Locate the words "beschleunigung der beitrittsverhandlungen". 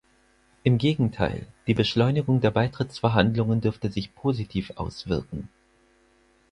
1.75-3.61